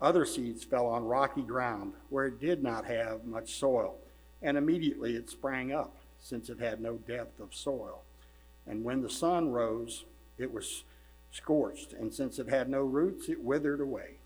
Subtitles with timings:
[0.00, 3.96] Other seeds fell on rocky ground, where it did not have much soil,
[4.42, 8.02] and immediately it sprang up, since it had no depth of soil.
[8.66, 10.04] And when the sun rose,
[10.38, 10.84] it was
[11.30, 14.16] scorched, and since it had no roots, it withered away.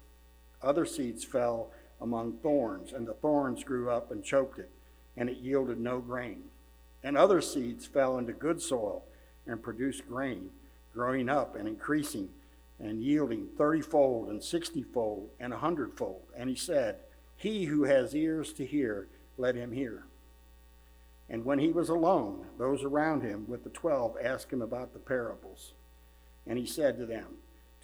[0.62, 4.70] Other seeds fell among thorns, and the thorns grew up and choked it,
[5.16, 6.44] and it yielded no grain.
[7.02, 9.04] And other seeds fell into good soil
[9.46, 10.50] and produced grain,
[10.92, 12.30] growing up and increasing
[12.82, 16.22] and yielding thirtyfold and sixtyfold and a hundredfold.
[16.36, 16.96] And he said,
[17.36, 20.04] He who has ears to hear, let him hear.
[21.28, 24.98] And when he was alone, those around him with the twelve asked him about the
[24.98, 25.74] parables.
[26.46, 27.26] And he said to them,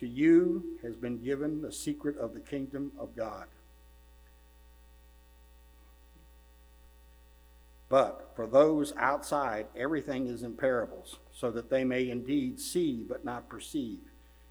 [0.00, 3.46] To you has been given the secret of the kingdom of God.
[7.88, 13.24] But for those outside, everything is in parables, so that they may indeed see but
[13.24, 14.00] not perceive,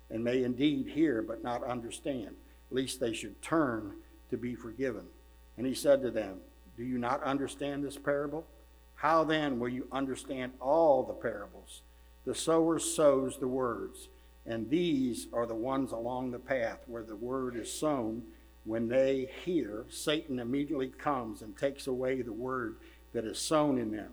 [0.09, 2.35] and may indeed hear but not understand,
[2.69, 3.93] lest they should turn
[4.29, 5.05] to be forgiven.
[5.57, 6.37] And he said to them,
[6.77, 8.45] Do you not understand this parable?
[8.95, 11.81] How then will you understand all the parables?
[12.25, 14.09] The sower sows the words,
[14.45, 18.23] and these are the ones along the path where the word is sown.
[18.63, 22.77] When they hear, Satan immediately comes and takes away the word
[23.13, 24.11] that is sown in them.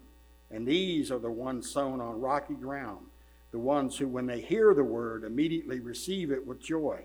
[0.50, 3.06] And these are the ones sown on rocky ground,
[3.52, 7.04] the ones who, when they hear the word, immediately receive it with joy.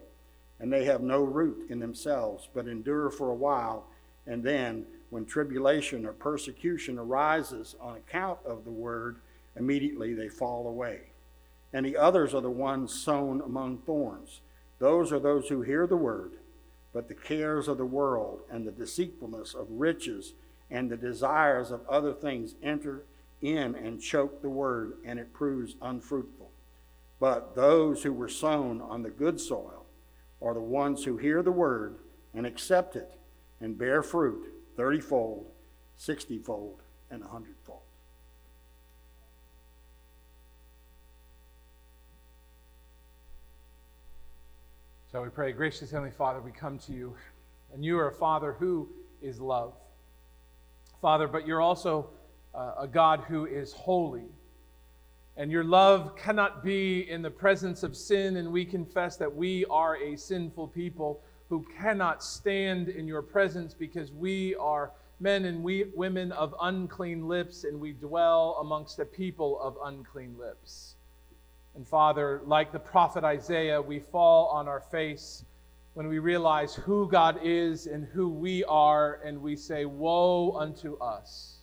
[0.60, 3.88] And they have no root in themselves, but endure for a while.
[4.26, 9.18] And then, when tribulation or persecution arises on account of the word,
[9.56, 11.12] immediately they fall away.
[11.74, 14.42] And the others are the ones sown among thorns.
[14.80, 16.34] Those are those who hear the word,
[16.94, 20.34] but the cares of the world and the deceitfulness of riches
[20.70, 23.04] and the desires of other things enter
[23.42, 26.37] in and choke the word, and it proves unfruitful.
[27.20, 29.86] But those who were sown on the good soil
[30.42, 31.98] are the ones who hear the word
[32.34, 33.12] and accept it
[33.60, 35.46] and bear fruit thirtyfold,
[35.96, 37.82] sixtyfold, and a hundredfold.
[45.12, 47.16] So we pray, gracious Heavenly Father, we come to you,
[47.74, 48.88] and you are a Father who
[49.22, 49.74] is love.
[51.02, 52.10] Father, but you're also
[52.54, 54.26] uh, a God who is holy.
[55.38, 59.66] And your love cannot be in the presence of sin, and we confess that we
[59.66, 65.64] are a sinful people who cannot stand in your presence because we are men and
[65.64, 70.96] we, women of unclean lips, and we dwell amongst a people of unclean lips.
[71.76, 75.46] And Father, like the prophet Isaiah, we fall on our face
[75.94, 80.98] when we realize who God is and who we are, and we say, Woe unto
[80.98, 81.57] us.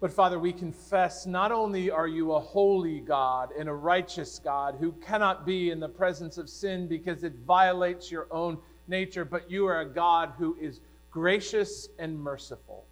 [0.00, 4.76] But Father, we confess not only are you a holy God and a righteous God
[4.78, 9.50] who cannot be in the presence of sin because it violates your own nature, but
[9.50, 12.84] you are a God who is gracious and merciful.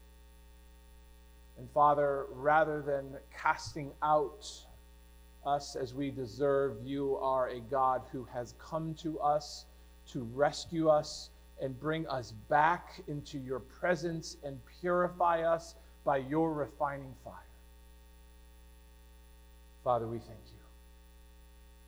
[1.59, 4.51] And Father, rather than casting out
[5.45, 9.65] us as we deserve, you are a God who has come to us
[10.09, 11.31] to rescue us
[11.63, 17.35] and bring us back into your presence and purify us by your refining fire.
[19.85, 20.63] Father, we thank you.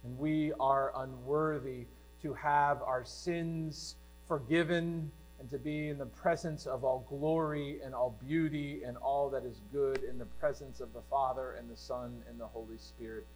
[0.04, 1.86] And we are unworthy
[2.20, 3.96] to have our sins
[4.26, 9.30] forgiven and to be in the presence of all glory and all beauty and all
[9.30, 12.76] that is good in the presence of the Father and the Son and the Holy
[12.76, 13.26] Spirit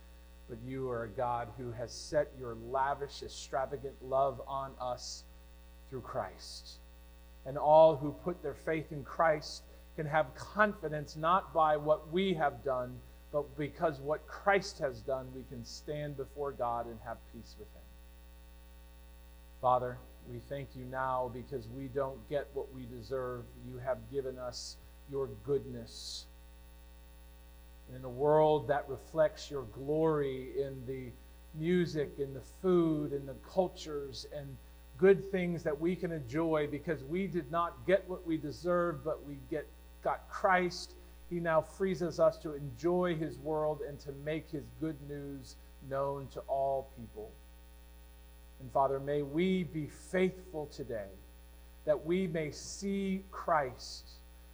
[0.53, 5.25] but you are a God who has set your lavish, extravagant love on us
[5.89, 6.79] through Christ.
[7.47, 9.63] And all who put their faith in Christ
[9.97, 12.99] can have confidence not by what we have done,
[13.33, 17.69] but because what Christ has done, we can stand before God and have peace with
[17.69, 17.83] Him.
[19.61, 19.99] Father,
[20.31, 23.45] we thank you now because we don't get what we deserve.
[23.67, 24.77] You have given us
[25.11, 26.27] your goodness
[27.95, 31.11] in a world that reflects your glory in the
[31.55, 34.57] music in the food in the cultures and
[34.99, 39.27] good things that we can enjoy because we did not get what we deserved, but
[39.27, 39.67] we get
[40.03, 40.95] got Christ.
[41.31, 45.57] He now frees us to enjoy his world and to make his good news
[45.89, 47.31] known to all people.
[48.61, 51.09] And Father, may we be faithful today
[51.85, 54.11] that we may see Christ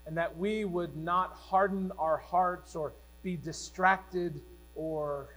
[0.06, 4.40] and that we would not harden our hearts or be distracted
[4.74, 5.28] or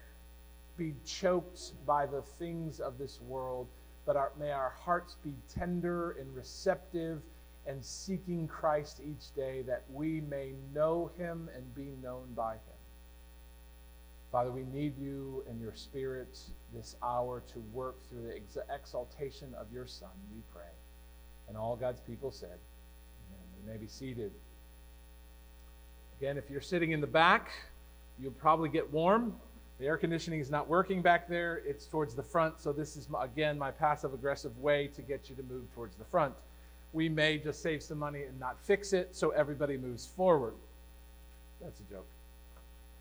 [0.77, 3.67] be choked by the things of this world,
[4.05, 7.21] but our, may our hearts be tender and receptive
[7.67, 12.81] and seeking Christ each day that we may know him and be known by him.
[14.31, 16.39] Father, we need you and your Spirit
[16.73, 20.69] this hour to work through the ex- exaltation of your Son, we pray.
[21.49, 23.45] And all God's people said, Amen.
[23.59, 24.31] You may be seated.
[26.19, 27.51] Again, if you're sitting in the back,
[28.19, 29.35] you'll probably get warm.
[29.79, 32.59] The air conditioning is not working back there, it's towards the front.
[32.59, 36.05] So, this is, again, my passive aggressive way to get you to move towards the
[36.05, 36.33] front.
[36.93, 40.53] We may just save some money and not fix it so everybody moves forward.
[41.61, 42.07] That's a joke.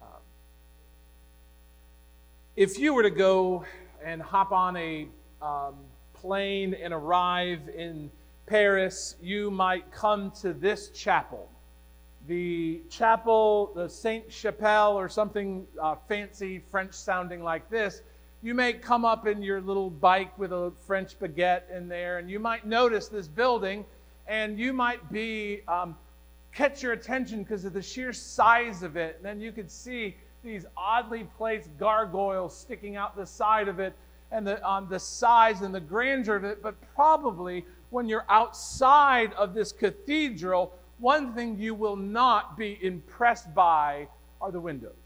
[0.03, 0.09] Um,
[2.57, 3.65] if you were to go
[4.05, 5.09] and hop on a
[5.43, 5.75] um,
[6.15, 8.11] plane and arrive in
[8.47, 11.49] Paris, you might come to this chapel
[12.27, 18.03] the chapel, the Saint Chapelle, or something uh, fancy French sounding like this,
[18.43, 22.31] you may come up in your little bike with a French baguette in there, and
[22.31, 23.85] you might notice this building,
[24.27, 25.95] and you might be um,
[26.53, 29.17] catch your attention because of the sheer size of it.
[29.17, 33.95] And then you could see these oddly placed gargoyles sticking out the side of it,
[34.33, 36.63] and the, um, the size and the grandeur of it.
[36.63, 43.55] But probably when you're outside of this cathedral, one thing you will not be impressed
[43.55, 44.09] by
[44.41, 45.00] are the windows.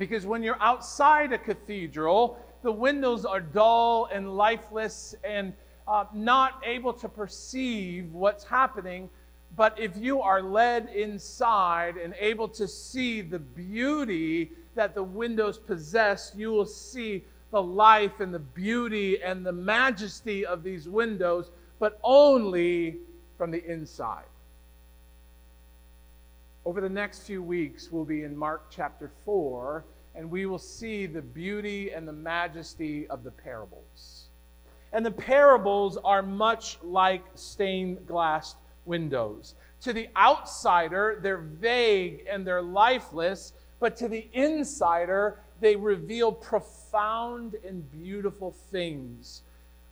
[0.00, 5.52] Because when you're outside a cathedral, the windows are dull and lifeless and
[5.86, 9.10] uh, not able to perceive what's happening.
[9.58, 15.58] But if you are led inside and able to see the beauty that the windows
[15.58, 21.50] possess, you will see the life and the beauty and the majesty of these windows,
[21.78, 23.00] but only
[23.36, 24.24] from the inside.
[26.66, 29.82] Over the next few weeks, we'll be in Mark chapter 4,
[30.14, 34.26] and we will see the beauty and the majesty of the parables.
[34.92, 39.54] And the parables are much like stained glass windows.
[39.82, 47.56] To the outsider, they're vague and they're lifeless, but to the insider, they reveal profound
[47.66, 49.42] and beautiful things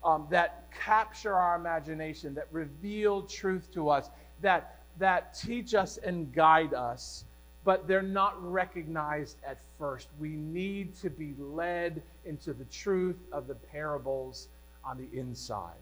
[0.04, 4.10] um, that capture our imagination, that reveal truth to us,
[4.42, 7.24] that that teach us and guide us,
[7.64, 10.08] but they're not recognized at first.
[10.18, 14.48] We need to be led into the truth of the parables
[14.84, 15.76] on the inside.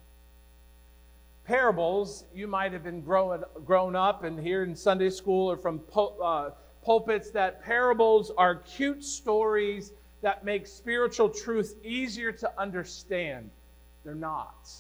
[1.45, 5.81] Parables, you might have been grown, grown up and here in Sunday school or from
[5.97, 6.51] uh,
[6.83, 9.93] pulpits that parables are cute stories
[10.23, 13.51] that make spiritual truth easier to understand.
[14.05, 14.71] They're not.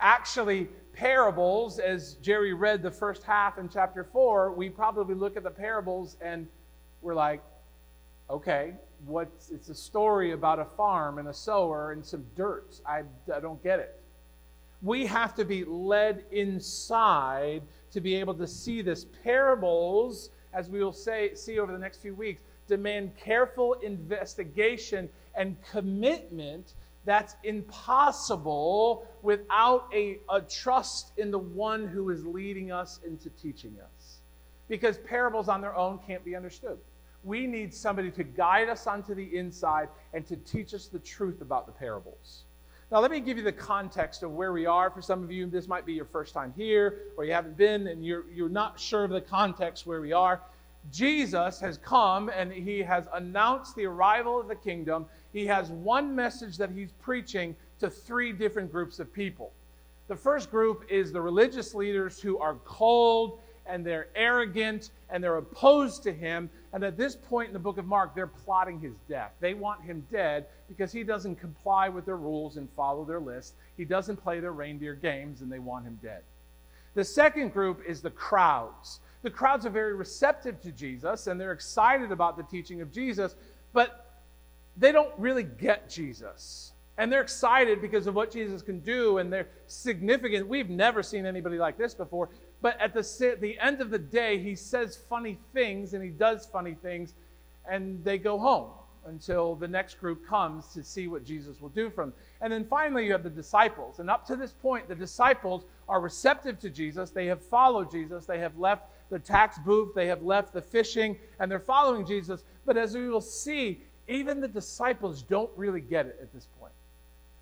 [0.00, 5.42] Actually, parables, as Jerry read the first half in chapter 4, we probably look at
[5.42, 6.46] the parables and
[7.02, 7.42] we're like,
[8.30, 8.74] okay,
[9.04, 12.80] what's, it's a story about a farm and a sower and some dirt.
[12.86, 13.02] I,
[13.34, 14.00] I don't get it.
[14.82, 17.62] We have to be led inside
[17.92, 19.06] to be able to see this.
[19.22, 25.56] Parables, as we will say, see over the next few weeks, demand careful investigation and
[25.70, 26.74] commitment
[27.04, 33.76] that's impossible without a, a trust in the one who is leading us into teaching
[33.82, 34.18] us.
[34.68, 36.78] Because parables on their own can't be understood.
[37.22, 41.40] We need somebody to guide us onto the inside and to teach us the truth
[41.40, 42.44] about the parables.
[42.90, 44.90] Now, let me give you the context of where we are.
[44.90, 47.88] For some of you, this might be your first time here, or you haven't been
[47.88, 50.40] and you're, you're not sure of the context where we are.
[50.90, 55.06] Jesus has come and he has announced the arrival of the kingdom.
[55.34, 59.52] He has one message that he's preaching to three different groups of people.
[60.08, 65.36] The first group is the religious leaders who are cold and they're arrogant and they're
[65.36, 66.48] opposed to him.
[66.72, 69.32] And at this point in the book of Mark, they're plotting his death.
[69.40, 73.54] They want him dead because he doesn't comply with their rules and follow their list.
[73.76, 76.22] He doesn't play their reindeer games and they want him dead.
[76.94, 81.52] The second group is the crowds the crowds are very receptive to Jesus and they're
[81.52, 83.34] excited about the teaching of Jesus,
[83.72, 84.03] but
[84.76, 86.72] they don't really get Jesus.
[86.96, 90.46] And they're excited because of what Jesus can do and they're significant.
[90.46, 92.28] We've never seen anybody like this before.
[92.62, 96.46] But at the, the end of the day, he says funny things and he does
[96.46, 97.14] funny things,
[97.68, 98.70] and they go home
[99.06, 102.14] until the next group comes to see what Jesus will do for them.
[102.40, 103.98] And then finally, you have the disciples.
[103.98, 107.10] And up to this point, the disciples are receptive to Jesus.
[107.10, 108.24] They have followed Jesus.
[108.24, 112.44] They have left the tax booth, they have left the fishing, and they're following Jesus.
[112.64, 116.72] But as we will see, even the disciples don't really get it at this point.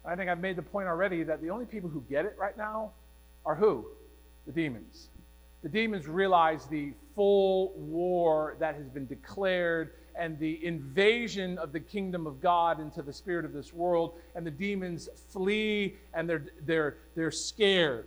[0.04, 2.56] I think I've made the point already that the only people who get it right
[2.56, 2.90] now
[3.44, 3.86] are who?
[4.46, 5.08] The demons.
[5.62, 11.80] the demons realize the full war that has been declared and the invasion of the
[11.80, 16.44] kingdom of God into the spirit of this world, and the demons flee and they're,
[16.66, 18.06] they're, they're scared.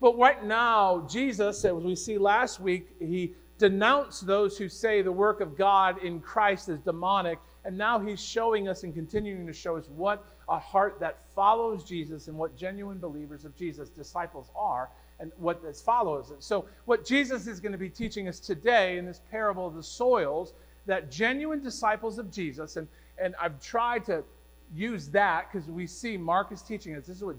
[0.00, 5.12] But right now, Jesus, as we see last week, he denounced those who say the
[5.12, 7.38] work of God in Christ is demonic.
[7.64, 11.84] And now he's showing us and continuing to show us what a heart that follows
[11.84, 14.88] Jesus and what genuine believers of Jesus, disciples, are
[15.20, 16.42] and what this follows it.
[16.42, 19.82] So, what Jesus is going to be teaching us today in this parable of the
[19.82, 20.54] soils,
[20.86, 22.88] that genuine disciples of Jesus, and,
[23.18, 24.24] and I've tried to
[24.74, 27.36] use that because we see Mark is teaching us this is what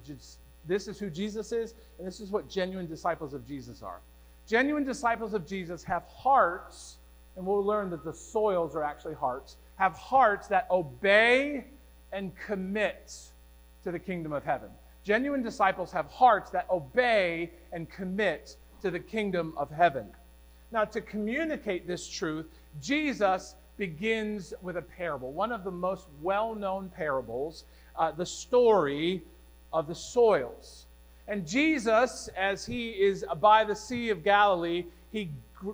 [0.65, 3.99] this is who Jesus is, and this is what genuine disciples of Jesus are.
[4.47, 6.97] Genuine disciples of Jesus have hearts,
[7.35, 11.65] and we'll learn that the soils are actually hearts, have hearts that obey
[12.13, 13.17] and commit
[13.83, 14.69] to the kingdom of heaven.
[15.03, 20.05] Genuine disciples have hearts that obey and commit to the kingdom of heaven.
[20.71, 22.45] Now, to communicate this truth,
[22.79, 27.63] Jesus begins with a parable, one of the most well known parables,
[27.97, 29.23] uh, the story
[29.73, 30.85] of the soils.
[31.27, 35.31] And Jesus, as he is by the Sea of Galilee, he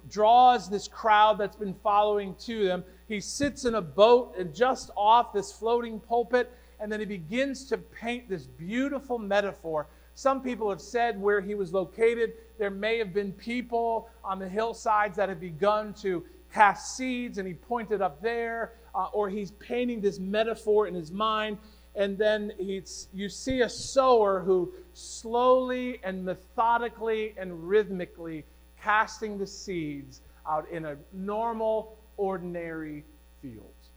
[0.10, 2.86] draws this crowd that's been following to them.
[3.08, 7.66] He sits in a boat and just off this floating pulpit, and then he begins
[7.70, 9.88] to paint this beautiful metaphor.
[10.16, 14.50] Some people have said where he was located, there may have been people on the
[14.50, 16.24] hillsides that had begun to
[16.54, 21.12] cast seeds, and he pointed up there, uh, or he's painting this metaphor in his
[21.12, 21.58] mind.
[21.96, 28.46] And then you see a sower who slowly and methodically and rhythmically
[28.80, 33.04] casting the seeds out in a normal, ordinary
[33.42, 33.90] fields.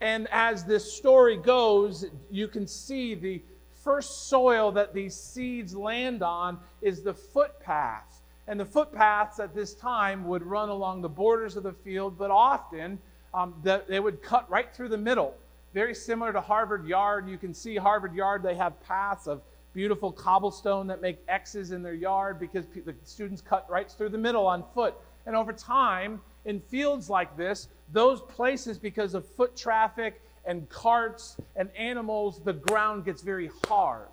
[0.00, 3.40] And as this story goes, you can see the
[3.82, 8.20] first soil that these seeds land on is the footpath.
[8.48, 12.30] And the footpaths at this time would run along the borders of the field, but
[12.30, 12.98] often
[13.32, 15.34] um, the, they would cut right through the middle.
[15.72, 17.28] Very similar to Harvard Yard.
[17.28, 19.40] You can see Harvard Yard, they have paths of
[19.72, 24.18] beautiful cobblestone that make X's in their yard because the students cut right through the
[24.18, 24.94] middle on foot.
[25.24, 31.36] And over time, in fields like this, those places, because of foot traffic and carts
[31.56, 34.08] and animals, the ground gets very hard.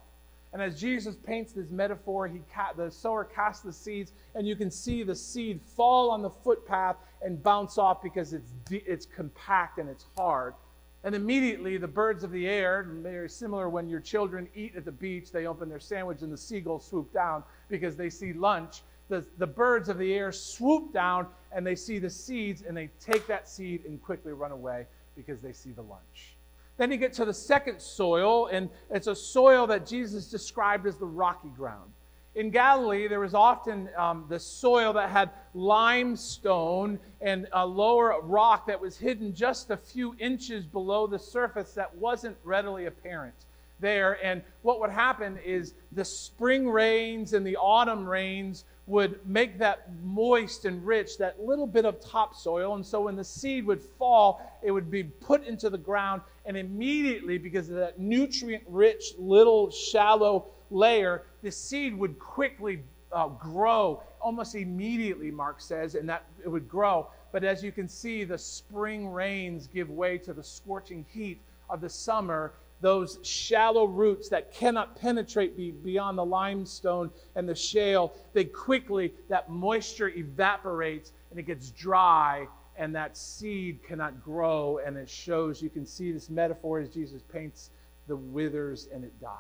[0.51, 4.55] And as Jesus paints this metaphor, he ca- the sower casts the seeds, and you
[4.55, 9.05] can see the seed fall on the footpath and bounce off because it's, de- it's
[9.05, 10.55] compact and it's hard.
[11.03, 14.91] And immediately the birds of the air, very similar when your children eat at the
[14.91, 19.25] beach, they open their sandwich and the seagulls swoop down because they see lunch the,
[19.37, 23.27] the birds of the air swoop down and they see the seeds and they take
[23.27, 24.85] that seed and quickly run away
[25.15, 26.35] because they see the lunch.
[26.77, 30.95] Then you get to the second soil, and it's a soil that Jesus described as
[30.95, 31.91] the rocky ground.
[32.35, 38.67] In Galilee, there was often um, the soil that had limestone and a lower rock
[38.67, 43.35] that was hidden just a few inches below the surface that wasn't readily apparent
[43.81, 44.23] there.
[44.23, 49.88] And what would happen is the spring rains and the autumn rains would make that
[50.03, 52.74] moist and rich, that little bit of topsoil.
[52.74, 56.58] And so when the seed would fall, it would be put into the ground, and
[56.58, 64.01] immediately, because of that nutrient rich, little, shallow layer, the seed would quickly uh, grow
[64.19, 67.08] almost immediately, Mark says, and that it would grow.
[67.31, 71.79] But as you can see, the spring rains give way to the scorching heat of
[71.79, 78.13] the summer, those shallow roots that cannot penetrate be beyond the limestone and the shale,
[78.33, 84.79] they quickly, that moisture evaporates and it gets dry, and that seed cannot grow.
[84.86, 87.69] And it shows, you can see this metaphor as Jesus paints
[88.07, 89.36] the withers and it dies.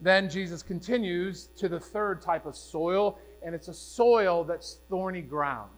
[0.00, 5.20] Then Jesus continues to the third type of soil, and it's a soil that's thorny
[5.20, 5.70] ground.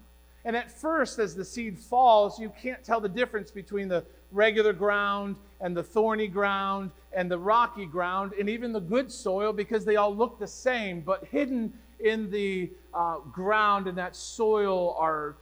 [0.45, 4.73] And at first, as the seed falls, you can't tell the difference between the regular
[4.73, 9.85] ground and the thorny ground and the rocky ground and even the good soil because
[9.85, 11.01] they all look the same.
[11.01, 15.37] But hidden in the uh, ground and that soil are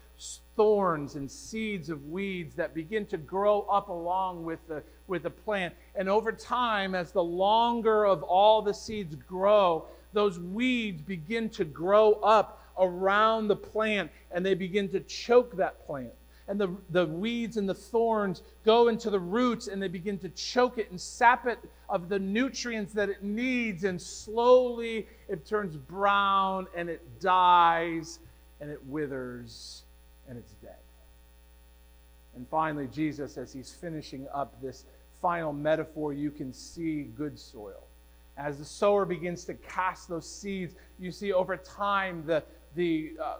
[0.56, 5.30] thorns and seeds of weeds that begin to grow up along with the, with the
[5.30, 5.74] plant.
[5.94, 11.64] And over time, as the longer of all the seeds grow, those weeds begin to
[11.64, 16.12] grow up around the plant and they begin to choke that plant
[16.50, 20.28] and the, the weeds and the thorns go into the roots and they begin to
[20.30, 23.84] choke it and sap it of the nutrients that it needs.
[23.84, 28.18] And slowly it turns brown and it dies
[28.60, 29.84] and it withers
[30.28, 30.74] and it's dead.
[32.34, 34.86] And finally, Jesus, as he's finishing up this
[35.22, 37.86] final metaphor, you can see good soil.
[38.36, 42.42] As the sower begins to cast those seeds, you see over time the,
[42.74, 43.36] the uh,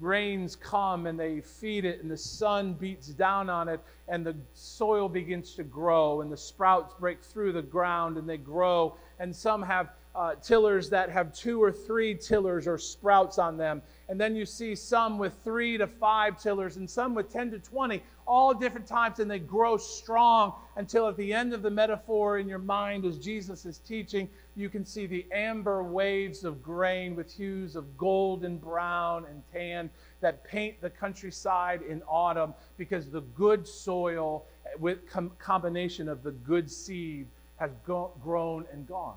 [0.00, 4.36] rains come and they feed it, and the sun beats down on it, and the
[4.54, 8.96] soil begins to grow, and the sprouts break through the ground and they grow.
[9.18, 13.82] And some have uh, tillers that have two or three tillers or sprouts on them.
[14.08, 17.58] And then you see some with three to five tillers and some with 10 to
[17.58, 22.38] 20, all different types, and they grow strong until at the end of the metaphor
[22.38, 27.14] in your mind, as Jesus is teaching, you can see the amber waves of grain
[27.14, 29.90] with hues of gold and brown and tan
[30.22, 34.46] that paint the countryside in autumn because the good soil
[34.78, 39.16] with com- combination of the good seed has go- grown and gone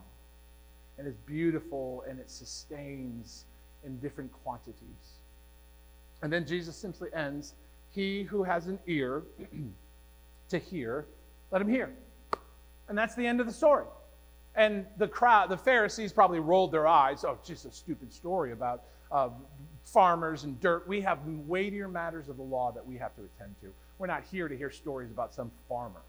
[0.99, 3.45] and it's beautiful and it sustains
[3.85, 5.17] in different quantities.
[6.21, 7.55] And then Jesus simply ends
[7.89, 9.23] He who has an ear
[10.49, 11.05] to hear,
[11.51, 11.89] let him hear.
[12.89, 13.85] And that's the end of the story.
[14.55, 17.23] And the crowd, the Pharisees probably rolled their eyes.
[17.23, 19.29] Oh, just a stupid story about uh,
[19.85, 20.87] farmers and dirt.
[20.87, 23.71] We have weightier matters of the law that we have to attend to.
[23.99, 26.01] We're not here to hear stories about some farmer.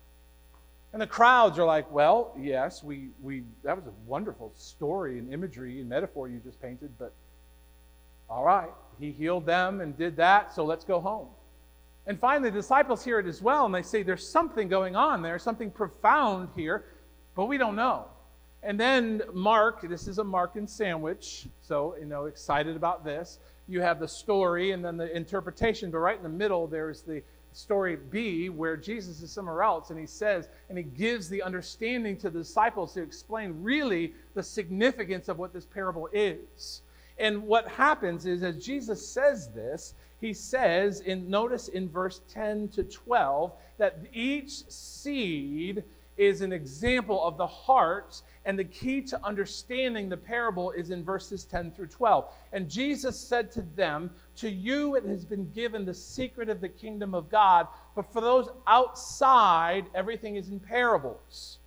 [0.92, 5.32] And the crowds are like, well, yes, we, we that was a wonderful story and
[5.32, 7.12] imagery and metaphor you just painted, but
[8.28, 11.28] all right, he healed them and did that, so let's go home.
[12.06, 15.23] And finally, the disciples hear it as well, and they say, There's something going on
[15.23, 16.85] there, something profound here,
[17.35, 18.06] but we don't know.
[18.62, 23.38] And then Mark, this is a Markan sandwich, so, you know, excited about this.
[23.68, 27.23] You have the story and then the interpretation, but right in the middle, there's the
[27.52, 32.16] story B, where Jesus is somewhere else, and he says, and he gives the understanding
[32.19, 36.83] to the disciples to explain really the significance of what this parable is.
[37.19, 42.69] And what happens is, as Jesus says this, he says, in notice in verse 10
[42.69, 45.83] to 12, that each seed
[46.16, 51.04] is an example of the heart and the key to understanding the parable is in
[51.04, 52.35] verses 10 through 12.
[52.52, 56.69] And Jesus said to them, To you it has been given the secret of the
[56.69, 61.58] kingdom of God, but for those outside, everything is in parables.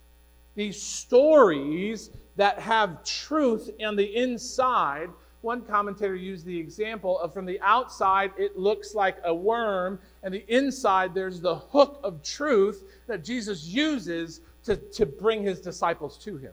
[0.56, 5.08] These stories that have truth on the inside.
[5.39, 10.34] One commentator used the example of from the outside, it looks like a worm, and
[10.34, 16.17] the inside, there's the hook of truth that Jesus uses to, to bring his disciples
[16.17, 16.52] to him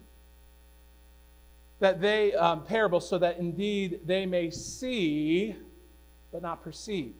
[1.80, 5.56] that they, um, parables, so that indeed they may see,
[6.30, 7.14] but not perceive.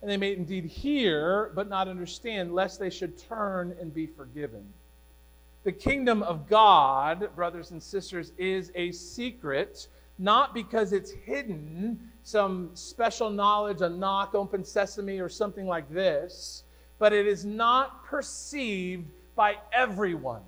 [0.00, 4.64] And they may indeed hear, but not understand, lest they should turn and be forgiven.
[5.64, 12.70] The kingdom of God, brothers and sisters, is a secret, not because it's hidden, some
[12.74, 16.64] special knowledge, a knock, open sesame, or something like this,
[16.98, 20.42] but it is not perceived by everyone.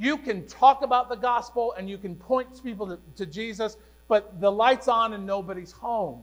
[0.00, 3.76] You can talk about the gospel and you can point people to, to Jesus,
[4.08, 6.22] but the light's on and nobody's home.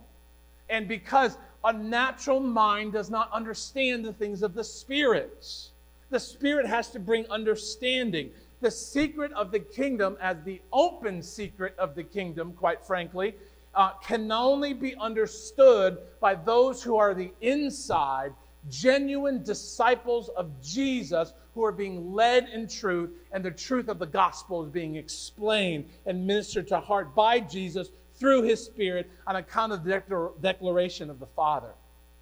[0.68, 5.70] And because a natural mind does not understand the things of the Spirit,
[6.10, 8.32] the Spirit has to bring understanding.
[8.62, 13.36] The secret of the kingdom, as the open secret of the kingdom, quite frankly,
[13.76, 18.34] uh, can only be understood by those who are the inside
[18.69, 24.06] genuine disciples of Jesus who are being led in truth, and the truth of the
[24.06, 29.73] gospel is being explained and ministered to heart by Jesus through his Spirit on account
[29.73, 31.73] of the declaration of the Father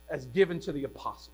[0.09, 1.31] as given to the apostles.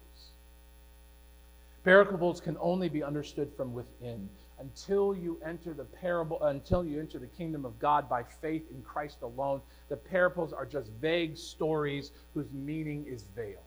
[1.83, 4.29] Parables can only be understood from within.
[4.59, 8.83] Until you enter the parable, until you enter the kingdom of God by faith in
[8.83, 13.57] Christ alone, the parables are just vague stories whose meaning is veiled.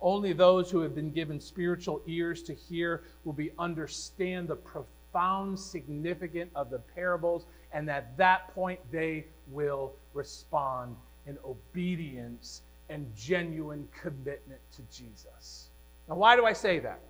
[0.00, 5.58] Only those who have been given spiritual ears to hear will be understand the profound
[5.58, 13.86] significance of the parables, and at that point they will respond in obedience and genuine
[14.00, 15.70] commitment to Jesus.
[16.08, 17.00] Now, why do I say that?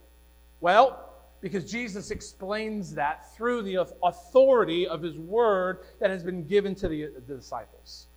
[0.61, 1.05] Well,
[1.41, 6.89] because Jesus explains that through the authority of his word that has been given to
[6.89, 8.08] the, the disciples.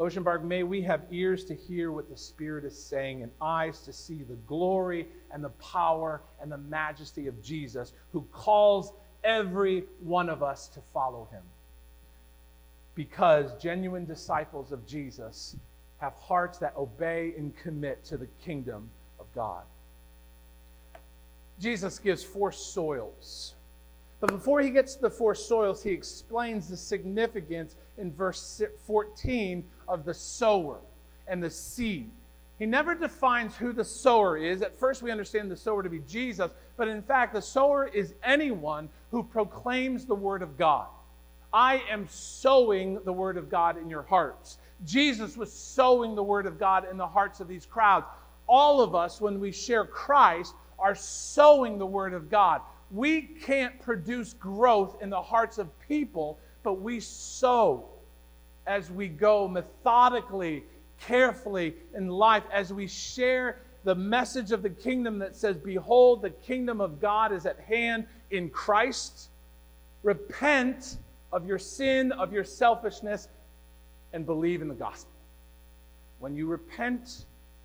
[0.00, 3.80] Ocean Park, may we have ears to hear what the Spirit is saying and eyes
[3.82, 9.84] to see the glory and the power and the majesty of Jesus, who calls every
[10.00, 11.42] one of us to follow him.
[12.96, 15.56] Because genuine disciples of Jesus
[15.98, 19.62] have hearts that obey and commit to the kingdom of God.
[21.60, 23.53] Jesus gives four soils
[24.24, 29.62] but before he gets to the four soils, he explains the significance in verse 14
[29.86, 30.78] of the sower
[31.28, 32.10] and the seed.
[32.58, 34.62] He never defines who the sower is.
[34.62, 38.14] At first, we understand the sower to be Jesus, but in fact, the sower is
[38.24, 40.86] anyone who proclaims the word of God.
[41.52, 44.56] I am sowing the word of God in your hearts.
[44.86, 48.06] Jesus was sowing the word of God in the hearts of these crowds.
[48.48, 52.62] All of us, when we share Christ, are sowing the word of God.
[52.94, 57.88] We can't produce growth in the hearts of people, but we sow
[58.68, 60.62] as we go methodically,
[61.00, 66.30] carefully in life, as we share the message of the kingdom that says, Behold, the
[66.30, 69.28] kingdom of God is at hand in Christ.
[70.04, 70.98] Repent
[71.32, 73.26] of your sin, of your selfishness,
[74.12, 75.10] and believe in the gospel.
[76.20, 77.24] When you repent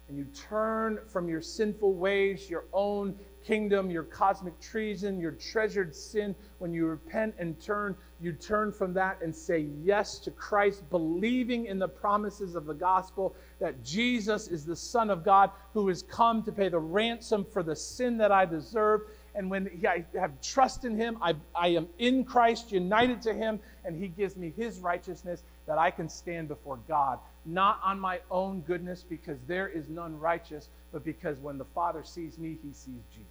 [0.10, 5.95] and you turn from your sinful ways, your own kingdom, your cosmic treason, your treasured
[5.95, 10.89] sin, when you repent and turn, you turn from that and say yes to Christ,
[10.89, 15.88] believing in the promises of the gospel that Jesus is the Son of God who
[15.88, 19.02] has come to pay the ransom for the sin that I deserve.
[19.36, 23.60] And when I have trust in him, I, I am in Christ, united to him,
[23.86, 27.19] and he gives me his righteousness that I can stand before God,
[27.53, 32.03] not on my own goodness, because there is none righteous, but because when the Father
[32.03, 33.29] sees me, he sees Jesus.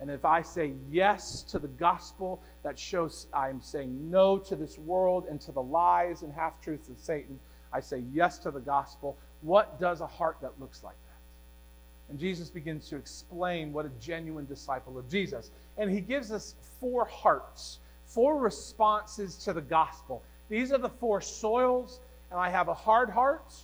[0.00, 4.78] And if I say yes to the gospel, that shows I'm saying no to this
[4.78, 7.38] world and to the lies and half truths of Satan.
[7.72, 9.16] I say yes to the gospel.
[9.40, 12.10] What does a heart that looks like that?
[12.10, 15.50] And Jesus begins to explain what a genuine disciple of Jesus.
[15.76, 20.22] And he gives us four hearts, four responses to the gospel.
[20.48, 23.54] These are the four soils, and I have a hard heart,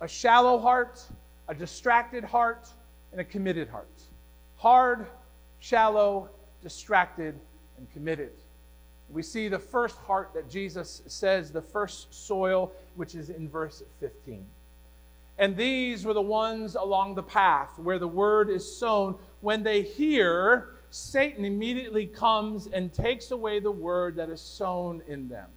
[0.00, 1.02] a shallow heart,
[1.48, 2.68] a distracted heart,
[3.12, 4.02] and a committed heart.
[4.56, 5.06] Hard,
[5.58, 6.28] shallow,
[6.62, 7.34] distracted,
[7.78, 8.32] and committed.
[9.08, 13.82] We see the first heart that Jesus says, the first soil, which is in verse
[13.98, 14.46] 15.
[15.38, 19.16] And these were the ones along the path where the word is sown.
[19.40, 25.28] When they hear, Satan immediately comes and takes away the word that is sown in
[25.28, 25.48] them.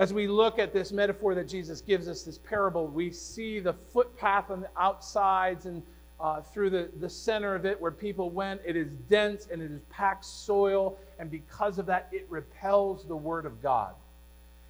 [0.00, 3.74] As we look at this metaphor that Jesus gives us, this parable, we see the
[3.74, 5.82] footpath on the outsides and
[6.18, 8.62] uh, through the, the center of it where people went.
[8.64, 13.14] It is dense and it is packed soil, and because of that, it repels the
[13.14, 13.92] Word of God.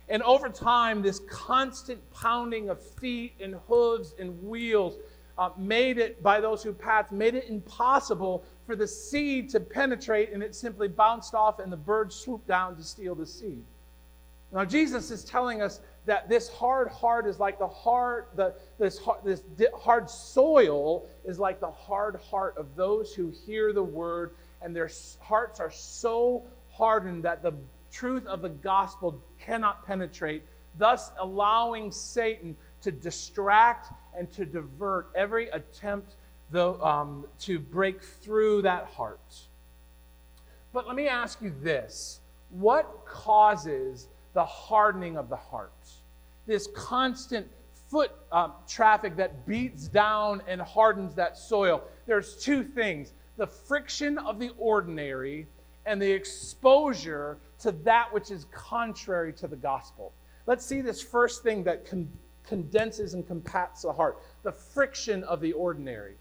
[0.08, 4.96] And over time, this constant pounding of feet and hooves and wheels
[5.38, 10.32] uh, made it, by those who passed, made it impossible for the seed to penetrate,
[10.32, 13.62] and it simply bounced off, and the birds swooped down to steal the seed.
[14.52, 19.00] Now, Jesus is telling us that this hard heart is like the hard, the, this,
[19.24, 19.42] this
[19.78, 24.90] hard soil is like the hard heart of those who hear the word, and their
[25.20, 27.52] hearts are so hardened that the
[27.92, 30.42] truth of the gospel cannot penetrate,
[30.78, 36.16] thus allowing Satan to distract and to divert every attempt
[36.50, 39.20] though, um, to break through that heart.
[40.72, 45.72] But let me ask you this what causes the hardening of the heart.
[46.46, 47.46] This constant
[47.90, 51.82] foot um, traffic that beats down and hardens that soil.
[52.06, 55.46] There's two things the friction of the ordinary
[55.86, 60.12] and the exposure to that which is contrary to the gospel.
[60.46, 62.10] Let's see this first thing that con-
[62.44, 66.14] condenses and compacts the heart the friction of the ordinary.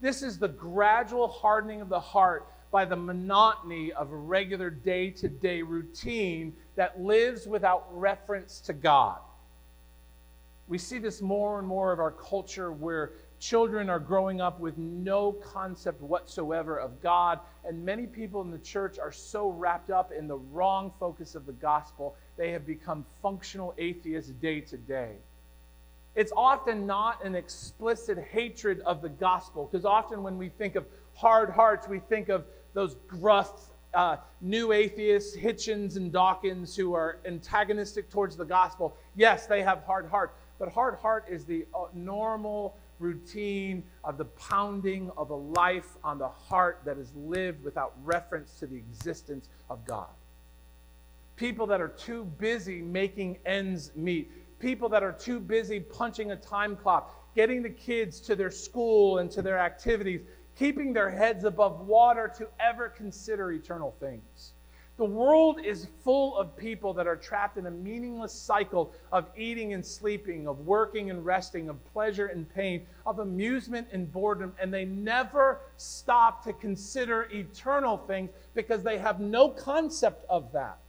[0.00, 5.10] This is the gradual hardening of the heart by the monotony of a regular day
[5.10, 9.18] to day routine that lives without reference to God.
[10.66, 14.78] We see this more and more of our culture where children are growing up with
[14.78, 20.10] no concept whatsoever of God, and many people in the church are so wrapped up
[20.10, 25.16] in the wrong focus of the gospel, they have become functional atheists day to day.
[26.14, 30.86] It's often not an explicit hatred of the gospel, because often when we think of
[31.12, 37.18] hard hearts, we think of those gruff uh, new atheists, Hitchens and Dawkins, who are
[37.24, 38.96] antagonistic towards the gospel.
[39.16, 44.26] Yes, they have hard heart, but hard heart is the uh, normal routine of the
[44.26, 49.48] pounding of a life on the heart that is lived without reference to the existence
[49.70, 50.08] of God.
[51.36, 56.36] People that are too busy making ends meet, people that are too busy punching a
[56.36, 60.20] time clock, getting the kids to their school and to their activities
[60.60, 64.52] keeping their heads above water to ever consider eternal things.
[64.98, 69.72] The world is full of people that are trapped in a meaningless cycle of eating
[69.72, 74.70] and sleeping, of working and resting, of pleasure and pain, of amusement and boredom, and
[74.70, 80.82] they never stop to consider eternal things because they have no concept of that.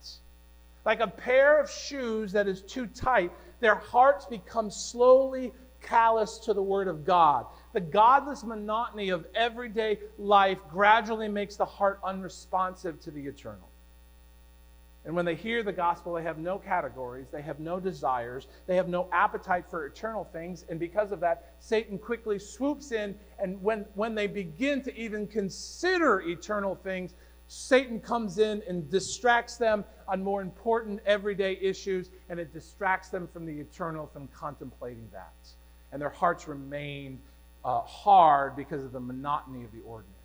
[0.83, 3.31] Like a pair of shoes that is too tight,
[3.61, 7.45] their hearts become slowly callous to the Word of God.
[7.73, 13.69] The godless monotony of everyday life gradually makes the heart unresponsive to the eternal.
[15.03, 18.75] And when they hear the gospel, they have no categories, they have no desires, they
[18.75, 20.63] have no appetite for eternal things.
[20.69, 23.15] And because of that, Satan quickly swoops in.
[23.39, 27.15] And when, when they begin to even consider eternal things,
[27.47, 33.27] Satan comes in and distracts them on more important everyday issues, and it distracts them
[33.27, 35.33] from the eternal, from contemplating that.
[35.91, 37.19] And their hearts remain
[37.63, 40.15] uh, hard because of the monotony of the ordinary.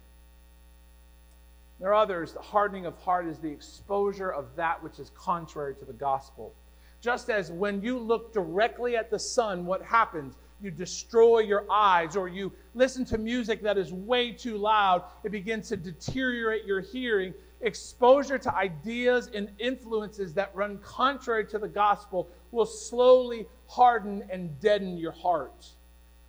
[1.78, 2.32] There are others.
[2.32, 6.54] The hardening of heart is the exposure of that which is contrary to the gospel.
[7.00, 10.36] Just as when you look directly at the sun, what happens?
[10.62, 15.30] You destroy your eyes, or you listen to music that is way too loud, it
[15.30, 17.34] begins to deteriorate your hearing.
[17.60, 24.58] Exposure to ideas and influences that run contrary to the gospel will slowly harden and
[24.60, 25.66] deaden your heart.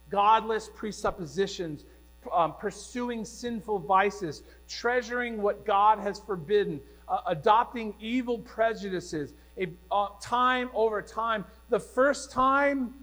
[0.10, 1.86] Godless presuppositions
[2.34, 9.34] um, pursuing sinful vices, treasuring what God has forbidden, uh, adopting evil prejudices.
[9.58, 12.94] A, uh, time over time, the first time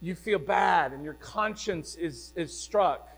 [0.00, 3.08] you feel bad and your conscience is, is struck.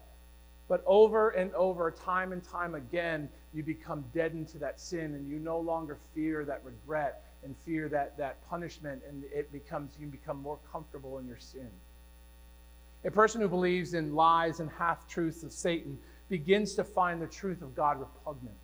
[0.69, 5.29] But over and over, time and time again, you become deadened to that sin and
[5.29, 10.07] you no longer fear that regret and fear that, that punishment, and it becomes you
[10.07, 11.69] become more comfortable in your sin.
[13.05, 17.27] A person who believes in lies and half truths of Satan begins to find the
[17.27, 18.57] truth of God repugnant.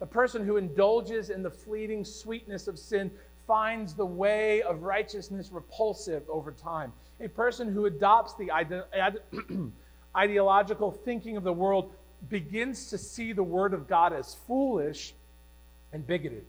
[0.00, 3.10] A person who indulges in the fleeting sweetness of sin
[3.46, 6.92] finds the way of righteousness repulsive over time.
[7.20, 9.20] A person who adopts the ide-
[10.16, 11.92] ideological thinking of the world
[12.28, 15.14] begins to see the Word of God as foolish
[15.92, 16.44] and bigoted,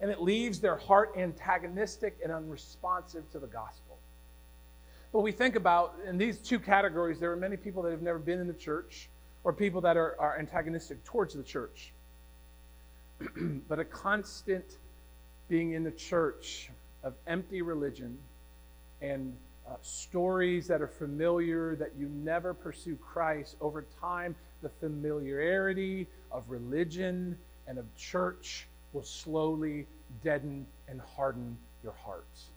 [0.00, 3.98] and it leaves their heart antagonistic and unresponsive to the gospel.
[5.16, 8.18] But we think about, in these two categories, there are many people that have never
[8.18, 9.08] been in the church
[9.44, 11.94] or people that are, are antagonistic towards the church.
[13.66, 14.76] but a constant
[15.48, 16.68] being in the church
[17.02, 18.18] of empty religion
[19.00, 19.34] and
[19.66, 26.42] uh, stories that are familiar, that you never pursue Christ, over time, the familiarity of
[26.46, 29.86] religion and of church will slowly
[30.22, 32.50] deaden and harden your hearts.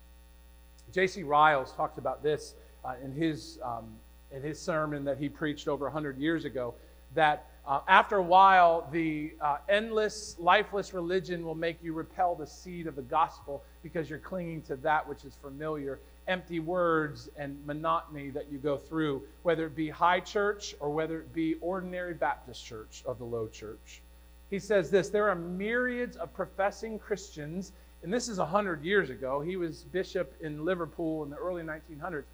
[0.92, 1.22] J.C.
[1.22, 3.96] Ryles talks about this uh, in, his, um,
[4.32, 6.74] in his sermon that he preached over 100 years ago
[7.14, 12.46] that uh, after a while, the uh, endless, lifeless religion will make you repel the
[12.46, 17.58] seed of the gospel because you're clinging to that which is familiar, empty words and
[17.66, 22.14] monotony that you go through, whether it be high church or whether it be ordinary
[22.14, 24.00] Baptist church of the low church.
[24.48, 29.40] He says this there are myriads of professing Christians and this is 100 years ago.
[29.40, 32.24] He was bishop in Liverpool in the early 1900s.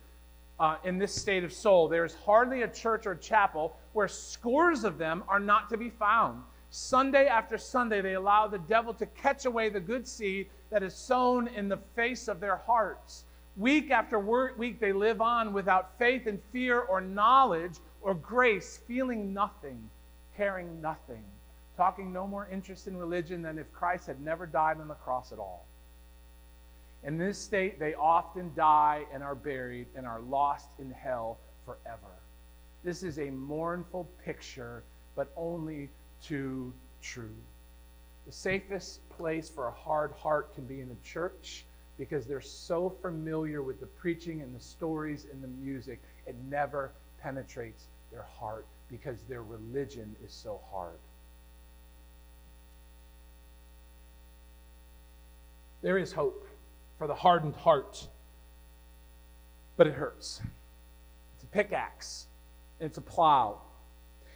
[0.59, 4.85] Uh, in this state of soul, there is hardly a church or chapel where scores
[4.85, 6.42] of them are not to be found.
[6.70, 10.94] Sunday after Sunday, they allow the devil to catch away the good seed that is
[10.94, 13.24] sown in the face of their hearts.
[13.57, 19.33] Week after week, they live on without faith and fear or knowledge or grace, feeling
[19.35, 19.90] nothing,
[20.37, 21.24] caring nothing
[21.77, 25.33] talking no more interest in religion than if Christ had never died on the cross
[25.33, 25.67] at all.
[27.05, 32.12] In this state, they often die and are buried and are lost in hell forever.
[32.83, 34.83] This is a mournful picture,
[35.15, 35.91] but only
[36.23, 37.37] too true.
[38.27, 41.65] The safest place for a hard heart can be in a church
[41.99, 46.91] because they're so familiar with the preaching and the stories and the music, it never
[47.23, 50.99] penetrates their heart because their religion is so hard.
[55.87, 56.44] There is hope
[56.99, 58.09] for the hardened heart,
[59.77, 60.40] but it hurts.
[61.37, 62.27] It's a pickaxe,
[62.81, 63.61] it's a plow.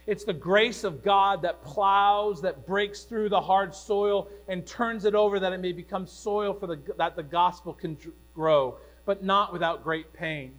[0.07, 5.03] It's the grace of God that plows, that breaks through the hard soil and turns
[5.03, 7.97] it over that it may become soil for the, that the gospel can
[8.33, 10.53] grow, but not without great pain.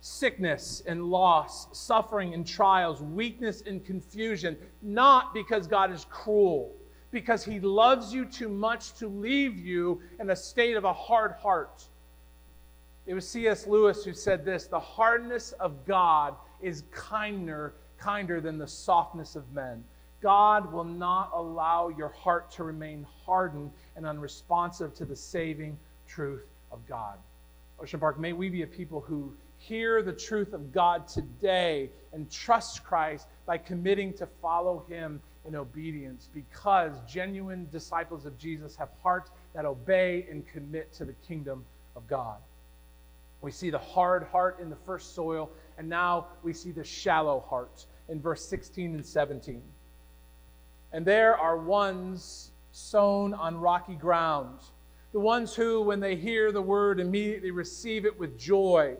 [0.00, 6.76] Sickness and loss, suffering and trials, weakness and confusion, not because God is cruel,
[7.12, 11.32] because he loves you too much to leave you in a state of a hard
[11.32, 11.84] heart.
[13.06, 13.66] It was C.S.
[13.66, 19.52] Lewis who said this the hardness of God is kinder, kinder than the softness of
[19.52, 19.84] men.
[20.22, 26.46] God will not allow your heart to remain hardened and unresponsive to the saving truth
[26.70, 27.18] of God.
[27.80, 32.30] Ocean Park, may we be a people who hear the truth of God today and
[32.30, 38.88] trust Christ by committing to follow him in obedience because genuine disciples of Jesus have
[39.02, 41.64] hearts that obey and commit to the kingdom
[41.96, 42.38] of God.
[43.40, 47.44] We see the hard heart in the first soil, and now we see the shallow
[47.48, 49.62] heart in verse 16 and 17.
[50.92, 54.60] And there are ones sown on rocky ground,
[55.12, 58.96] the ones who, when they hear the word, immediately receive it with joy.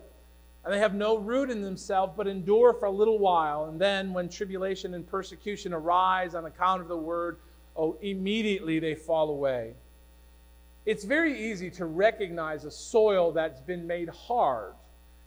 [0.63, 3.65] And they have no root in themselves, but endure for a little while.
[3.65, 7.39] And then, when tribulation and persecution arise on account of the word,
[7.75, 9.73] oh, immediately they fall away.
[10.85, 14.73] It's very easy to recognize a soil that's been made hard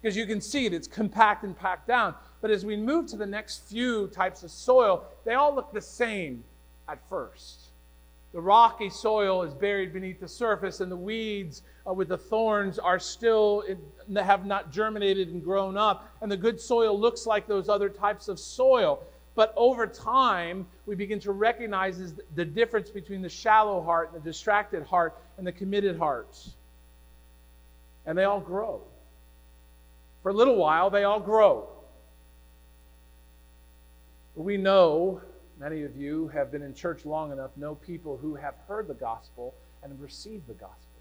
[0.00, 2.14] because you can see it, it's compact and packed down.
[2.40, 5.80] But as we move to the next few types of soil, they all look the
[5.80, 6.44] same
[6.88, 7.65] at first.
[8.36, 12.78] The rocky soil is buried beneath the surface, and the weeds uh, with the thorns
[12.78, 13.64] are still
[14.14, 16.14] have not germinated and grown up.
[16.20, 19.02] And the good soil looks like those other types of soil.
[19.36, 24.82] But over time, we begin to recognize the difference between the shallow heart the distracted
[24.82, 26.56] heart and the committed hearts.
[28.04, 28.82] And they all grow.
[30.22, 31.70] For a little while, they all grow.
[34.34, 35.22] We know,
[35.58, 38.94] many of you have been in church long enough, know people who have heard the
[38.94, 40.96] gospel and have received the gospel.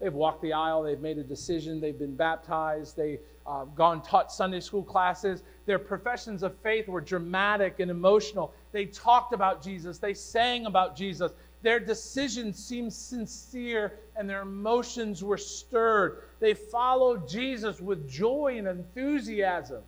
[0.00, 4.30] They've walked the aisle, they've made a decision, they've been baptized, they've uh, gone taught
[4.30, 5.42] Sunday school classes.
[5.64, 8.52] Their professions of faith were dramatic and emotional.
[8.72, 11.32] They talked about Jesus, they sang about Jesus.
[11.62, 16.24] Their decisions seemed sincere and their emotions were stirred.
[16.40, 19.82] They followed Jesus with joy and enthusiasm,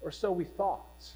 [0.00, 1.10] or so we thought.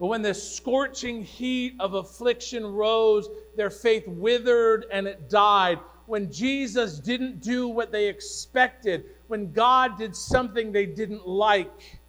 [0.00, 6.32] But when the scorching heat of affliction rose, their faith withered and it died when
[6.32, 12.00] Jesus didn't do what they expected, when God did something they didn't like,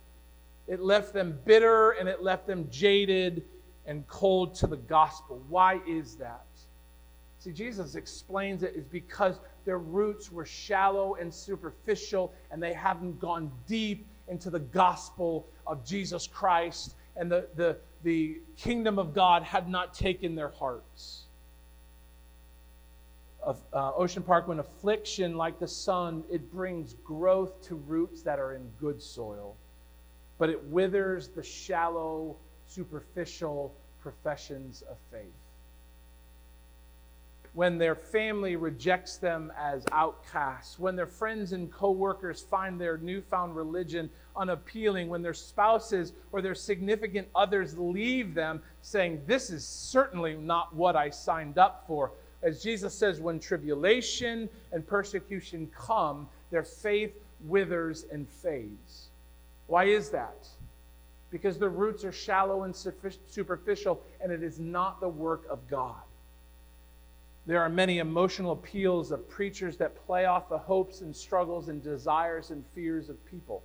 [0.67, 3.43] it left them bitter and it left them jaded
[3.85, 5.43] and cold to the gospel.
[5.49, 6.45] Why is that?
[7.39, 13.19] See, Jesus explains it is because their roots were shallow and superficial and they haven't
[13.19, 19.43] gone deep into the gospel of Jesus Christ and the, the, the kingdom of God
[19.43, 21.23] had not taken their hearts
[23.43, 28.39] of uh, Ocean Park, when affliction, like the sun, it brings growth to roots that
[28.39, 29.55] are in good soil,
[30.37, 32.35] but it withers the shallow,
[32.67, 35.25] superficial professions of faith.
[37.53, 43.55] When their family rejects them as outcasts, when their friends and coworkers find their newfound
[43.55, 50.35] religion unappealing, when their spouses or their significant others leave them, saying, This is certainly
[50.35, 52.11] not what I signed up for
[52.43, 59.09] as Jesus says, when tribulation and persecution come, their faith withers and fades.
[59.67, 60.47] Why is that?
[61.29, 66.01] Because the roots are shallow and superficial, and it is not the work of God.
[67.47, 71.81] There are many emotional appeals of preachers that play off the hopes and struggles and
[71.81, 73.63] desires and fears of people.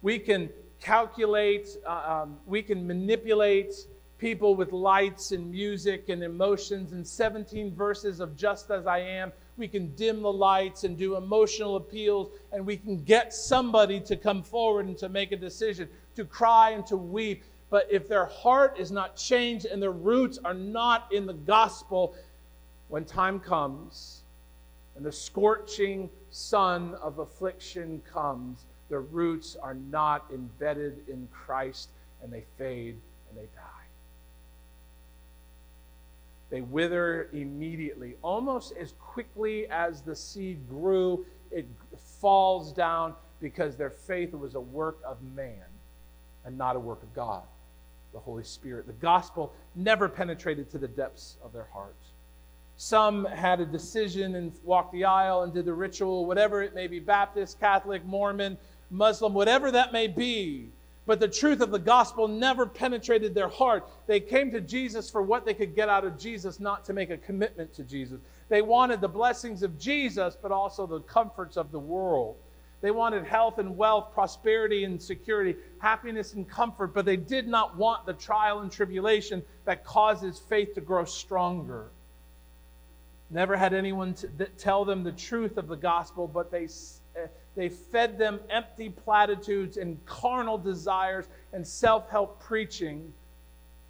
[0.00, 0.48] We can
[0.80, 3.74] calculate, uh, um, we can manipulate
[4.16, 9.32] people with lights and music and emotions and 17 verses of Just As I Am.
[9.56, 14.16] We can dim the lights and do emotional appeals, and we can get somebody to
[14.16, 17.44] come forward and to make a decision, to cry and to weep.
[17.70, 22.14] But if their heart is not changed and their roots are not in the gospel,
[22.88, 24.22] when time comes
[24.96, 31.90] and the scorching sun of affliction comes, their roots are not embedded in Christ
[32.22, 32.96] and they fade
[33.28, 33.68] and they die.
[36.50, 38.16] They wither immediately.
[38.22, 41.66] Almost as quickly as the seed grew, it
[42.20, 45.64] falls down because their faith was a work of man
[46.44, 47.42] and not a work of God,
[48.12, 48.86] the Holy Spirit.
[48.86, 52.07] The gospel never penetrated to the depths of their hearts.
[52.78, 56.86] Some had a decision and walked the aisle and did the ritual, whatever it may
[56.86, 58.56] be Baptist, Catholic, Mormon,
[58.90, 60.70] Muslim, whatever that may be
[61.08, 63.88] but the truth of the gospel never penetrated their heart.
[64.06, 67.08] They came to Jesus for what they could get out of Jesus, not to make
[67.08, 68.20] a commitment to Jesus.
[68.50, 72.36] They wanted the blessings of Jesus, but also the comforts of the world.
[72.82, 77.78] They wanted health and wealth, prosperity and security, happiness and comfort, but they did not
[77.78, 81.88] want the trial and tribulation that causes faith to grow stronger.
[83.30, 84.14] Never had anyone
[84.56, 86.64] tell them the truth of the gospel, but they
[87.16, 93.12] eh, they fed them empty platitudes and carnal desires and self help preaching.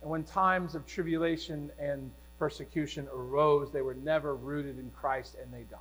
[0.03, 5.53] And when times of tribulation and persecution arose, they were never rooted in Christ and
[5.53, 5.78] they died.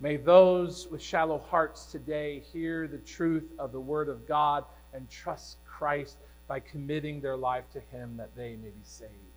[0.00, 4.64] May those with shallow hearts today hear the truth of the Word of God
[4.94, 6.16] and trust Christ
[6.48, 9.29] by committing their life to Him that they may be saved.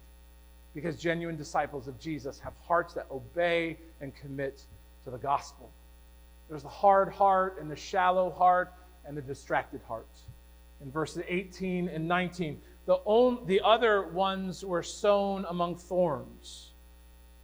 [0.73, 4.63] Because genuine disciples of Jesus have hearts that obey and commit
[5.05, 5.69] to the gospel.
[6.49, 8.73] There's the hard heart and the shallow heart
[9.05, 10.07] and the distracted heart.
[10.81, 16.71] In verses 18 and 19, the, on, the other ones were sown among thorns.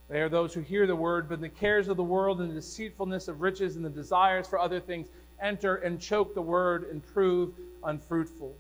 [0.10, 2.56] They are those who hear the word, but the cares of the world and the
[2.56, 5.08] deceitfulness of riches and the desires for other things
[5.40, 7.54] enter and choke the word and prove
[7.84, 8.56] unfruitful.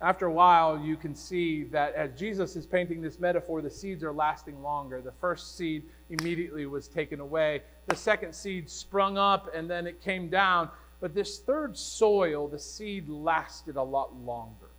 [0.00, 4.04] After a while, you can see that as Jesus is painting this metaphor, the seeds
[4.04, 5.00] are lasting longer.
[5.00, 10.00] The first seed immediately was taken away, the second seed sprung up, and then it
[10.00, 10.70] came down.
[11.00, 14.70] But this third soil, the seed lasted a lot longer.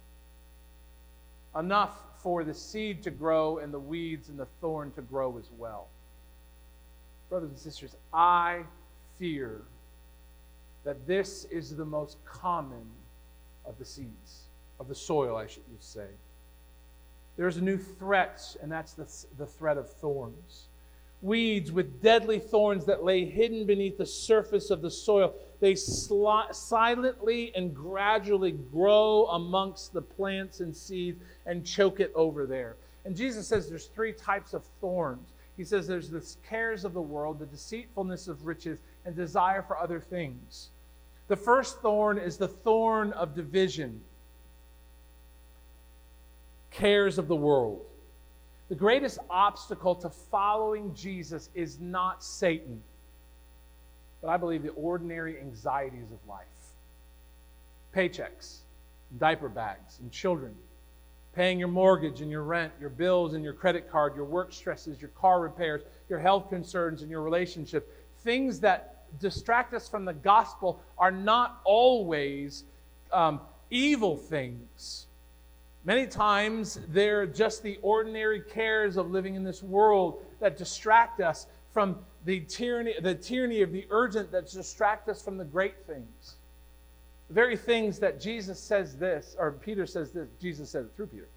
[1.57, 5.49] Enough for the seed to grow and the weeds and the thorn to grow as
[5.57, 5.87] well.
[7.29, 8.63] Brothers and sisters, I
[9.17, 9.61] fear
[10.83, 12.85] that this is the most common
[13.65, 14.47] of the seeds,
[14.79, 16.07] of the soil, I should say.
[17.37, 19.07] There's a new threat, and that's the,
[19.37, 20.67] the threat of thorns.
[21.21, 25.33] Weeds with deadly thorns that lay hidden beneath the surface of the soil.
[25.59, 32.45] They sli- silently and gradually grow amongst the plants and seeds and choke it over
[32.45, 32.75] there.
[33.05, 35.33] And Jesus says there's three types of thorns.
[35.57, 39.77] He says there's the cares of the world, the deceitfulness of riches, and desire for
[39.77, 40.69] other things.
[41.27, 44.01] The first thorn is the thorn of division,
[46.79, 47.81] cares of the world.
[48.69, 52.81] The greatest obstacle to following Jesus is not Satan,
[54.21, 56.45] but I believe the ordinary anxieties of life
[57.95, 58.57] paychecks,
[59.17, 60.53] diaper bags, and children
[61.33, 64.99] paying your mortgage and your rent, your bills and your credit card, your work stresses,
[64.99, 67.91] your car repairs, your health concerns, and your relationship.
[68.19, 72.63] Things that distract us from the gospel are not always
[73.11, 75.07] um, evil things.
[75.85, 81.47] Many times they're just the ordinary cares of living in this world that distract us
[81.71, 86.35] from the tyranny, the tyranny of the urgent that distract us from the great things.
[87.29, 91.07] The very things that Jesus says this, or Peter says this, Jesus said it through
[91.07, 91.27] Peter.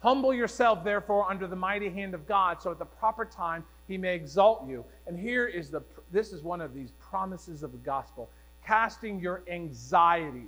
[0.00, 3.96] Humble yourself, therefore, under the mighty hand of God, so at the proper time he
[3.96, 4.84] may exalt you.
[5.06, 5.82] And here is the
[6.12, 8.30] this is one of these promises of the gospel.
[8.64, 10.46] Casting your anxiety,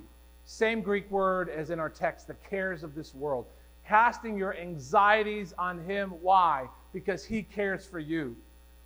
[0.49, 3.45] same Greek word as in our text, the cares of this world.
[3.87, 6.09] Casting your anxieties on him.
[6.21, 6.67] Why?
[6.91, 8.35] Because he cares for you.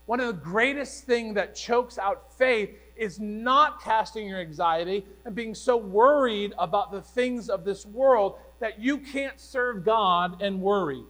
[0.05, 5.33] One of the greatest things that chokes out faith is not casting your anxiety and
[5.33, 10.61] being so worried about the things of this world that you can't serve God and
[10.61, 11.03] worry.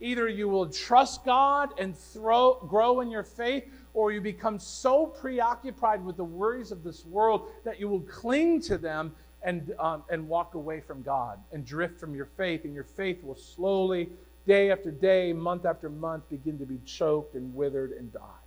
[0.00, 3.64] Either you will trust God and throw, grow in your faith,
[3.94, 8.60] or you become so preoccupied with the worries of this world that you will cling
[8.60, 9.14] to them
[9.48, 13.24] and, um, and walk away from God and drift from your faith, and your faith
[13.24, 14.10] will slowly,
[14.46, 18.42] day after day, month after month, begin to be choked and withered and die.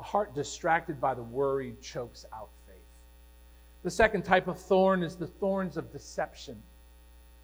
[0.00, 2.82] A heart distracted by the worry chokes out faith.
[3.84, 6.60] The second type of thorn is the thorns of deception,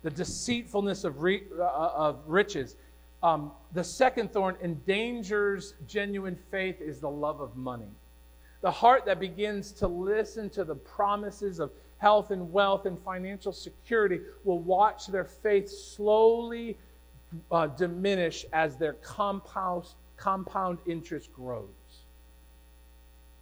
[0.03, 2.75] the deceitfulness of, re- uh, of riches.
[3.23, 7.93] Um, the second thorn endangers genuine faith is the love of money.
[8.61, 13.53] The heart that begins to listen to the promises of health and wealth and financial
[13.53, 16.77] security will watch their faith slowly
[17.51, 19.85] uh, diminish as their compound,
[20.17, 21.69] compound interest grows.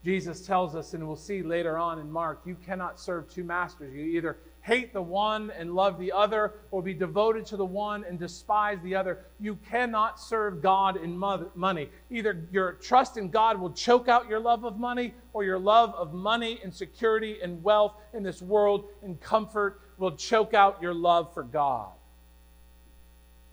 [0.04, 3.92] Jesus tells us, and we'll see later on in Mark, you cannot serve two masters.
[3.94, 4.36] You either
[4.66, 8.78] hate the one and love the other, or be devoted to the one and despise
[8.82, 9.24] the other.
[9.38, 11.88] You cannot serve God in money.
[12.10, 15.94] Either your trust in God will choke out your love of money, or your love
[15.94, 20.94] of money and security and wealth in this world and comfort will choke out your
[20.94, 21.92] love for God.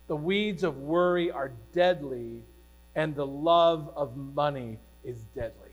[0.07, 2.41] The weeds of worry are deadly,
[2.95, 5.69] and the love of money is deadly.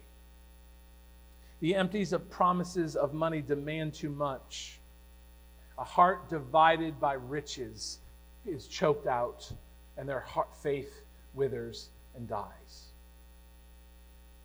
[1.61, 4.80] The empties of promises of money demand too much.
[5.81, 8.01] A heart divided by riches
[8.45, 9.51] is choked out,
[9.97, 10.93] and their heart, faith
[11.33, 12.91] withers and dies.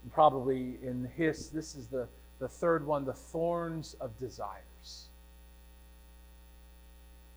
[0.04, 2.08] And probably in his, this is the,
[2.40, 5.10] the third one the thorns of desires.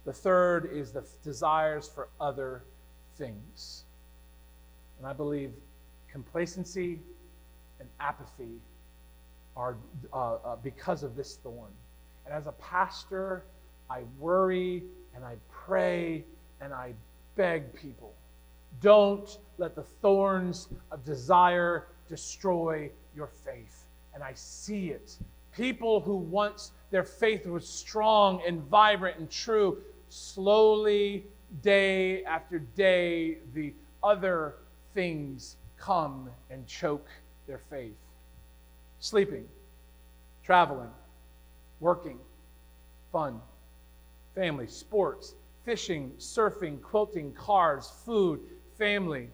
[0.05, 2.63] The third is the desires for other
[3.17, 3.83] things.
[4.99, 5.53] And I believe
[6.09, 7.01] complacency
[7.81, 8.61] and apathy
[9.57, 9.77] are
[10.13, 11.73] uh, uh, because of this thorn.
[12.25, 13.43] And as a pastor,
[13.91, 14.85] I worry
[15.15, 16.25] and I pray
[16.61, 16.95] and I
[17.37, 18.15] beg people
[18.81, 23.85] don't let the thorns of desire destroy your faith.
[24.15, 25.17] And I see it.
[25.55, 29.79] People who once their faith was strong and vibrant and true,
[30.09, 31.27] slowly,
[31.63, 34.57] day after day, the other
[34.95, 37.09] things come and choke
[37.47, 37.97] their faith.
[39.01, 39.47] Sleeping,
[40.45, 40.91] traveling,
[41.81, 42.19] working,
[43.13, 43.41] fun,
[44.39, 45.35] family, sports,
[45.65, 48.39] fishing, surfing, quilting, cars, food,
[48.79, 49.29] family.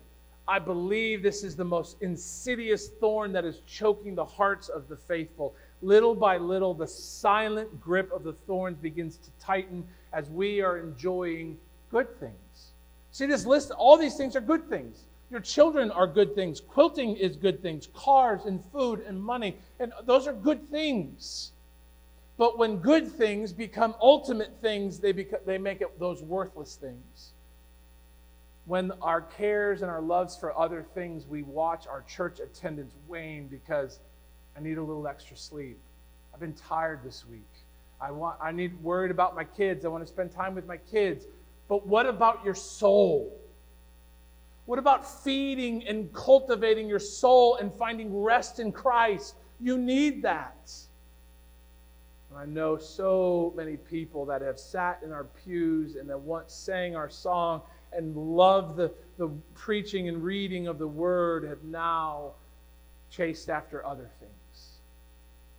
[0.48, 4.96] I believe this is the most insidious thorn that is choking the hearts of the
[4.96, 5.54] faithful.
[5.82, 9.84] Little by little, the silent grip of the thorns begins to tighten
[10.14, 11.58] as we are enjoying
[11.90, 12.72] good things.
[13.10, 15.04] See this list, all these things are good things.
[15.30, 16.62] Your children are good things.
[16.62, 17.88] Quilting is good things.
[17.92, 19.58] Cars and food and money.
[19.78, 21.52] And those are good things.
[22.36, 25.12] But when good things become ultimate things, they,
[25.46, 27.32] they make it those worthless things.
[28.66, 33.46] When our cares and our loves for other things, we watch our church attendance wane
[33.46, 34.00] because
[34.56, 35.78] I need a little extra sleep.
[36.32, 37.50] I've been tired this week.
[38.00, 39.84] I want I need worried about my kids.
[39.84, 41.26] I want to spend time with my kids.
[41.68, 43.38] But what about your soul?
[44.66, 49.34] What about feeding and cultivating your soul and finding rest in Christ?
[49.60, 50.72] You need that.
[52.36, 56.96] I know so many people that have sat in our pews and that once sang
[56.96, 57.62] our song
[57.92, 62.32] and loved the, the preaching and reading of the word have now
[63.10, 64.78] chased after other things.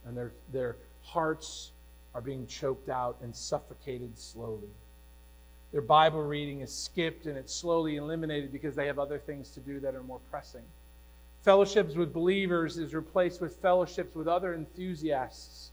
[0.06, 1.72] And their, their hearts
[2.14, 4.70] are being choked out and suffocated slowly.
[5.72, 9.60] Their Bible reading is skipped and it's slowly eliminated because they have other things to
[9.60, 10.64] do that are more pressing.
[11.44, 15.72] Fellowships with believers is replaced with fellowships with other enthusiasts.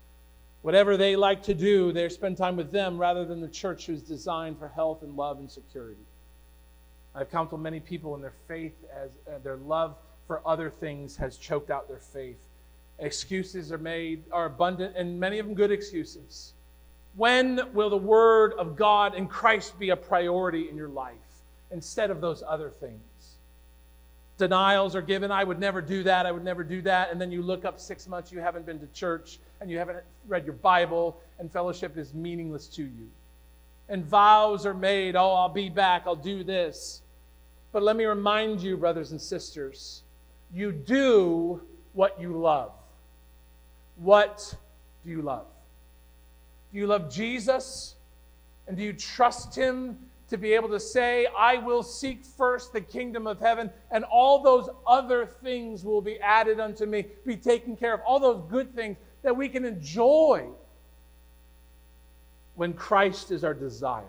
[0.63, 4.03] Whatever they like to do, they spend time with them rather than the church who's
[4.03, 6.07] designed for health and love and security.
[7.15, 9.97] I've counseled many people in their faith as uh, their love
[10.27, 12.39] for other things has choked out their faith.
[13.01, 16.53] Excuses are made, are abundant, and many of them good excuses.
[17.17, 21.17] When will the Word of God and Christ be a priority in your life
[21.71, 23.01] instead of those other things?
[24.39, 25.31] Denials are given.
[25.31, 26.25] I would never do that.
[26.25, 27.11] I would never do that.
[27.11, 29.99] And then you look up six months, you haven't been to church, and you haven't
[30.27, 33.09] read your Bible, and fellowship is meaningless to you.
[33.89, 35.15] And vows are made.
[35.15, 36.03] Oh, I'll be back.
[36.05, 37.03] I'll do this.
[37.71, 40.03] But let me remind you, brothers and sisters,
[40.53, 42.73] you do what you love.
[43.97, 44.55] What
[45.05, 45.47] do you love?
[46.73, 47.95] Do you love Jesus?
[48.67, 49.97] And do you trust Him
[50.29, 54.43] to be able to say, I will seek first the kingdom of heaven, and all
[54.43, 58.75] those other things will be added unto me, be taken care of, all those good
[58.75, 60.49] things that we can enjoy
[62.55, 64.05] when Christ is our desire?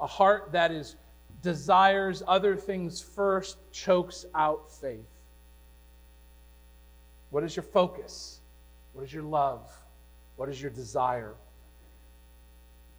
[0.00, 0.96] A heart that is
[1.42, 5.06] desires other things first chokes out faith.
[7.30, 8.40] What is your focus?
[8.92, 9.70] What is your love?
[10.36, 11.34] What is your desire?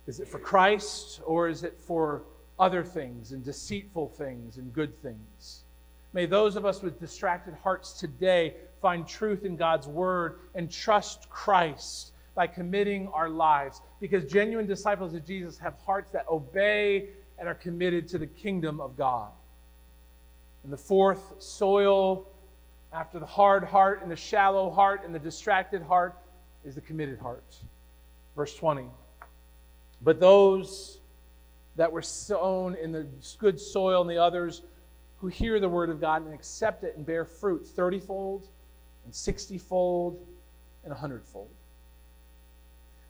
[0.08, 2.24] Is it for Christ or is it for
[2.60, 5.64] other things and deceitful things and good things?
[6.14, 11.30] May those of us with distracted hearts today find truth in God's word and trust
[11.30, 17.48] Christ by committing our lives because genuine disciples of Jesus have hearts that obey and
[17.48, 19.30] are committed to the kingdom of God.
[20.64, 22.28] And the fourth soil
[22.92, 26.16] after the hard heart and the shallow heart and the distracted heart
[26.66, 27.44] is the committed heart.
[28.36, 28.86] Verse 20.
[30.02, 31.00] But those
[31.76, 33.08] that were sown in the
[33.38, 34.62] good soil and the others
[35.18, 38.48] who hear the word of God and accept it and bear fruit 30 fold
[39.10, 40.24] and 60 fold
[40.84, 41.50] and 100 fold.